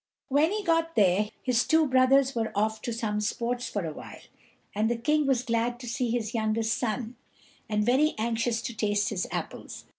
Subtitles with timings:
[0.29, 4.17] When he got there his two brothers were off to some sports for a while;
[4.73, 7.17] and the King was glad to see his youngest son,
[7.69, 9.85] and very anxious to taste his apples.